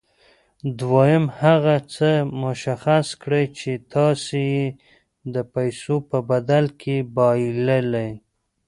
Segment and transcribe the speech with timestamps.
[0.79, 2.09] دويم هغه څه
[2.43, 4.65] مشخص کړئ چې تاسې يې
[5.33, 8.09] د پیسو په بدل کې بايلئ.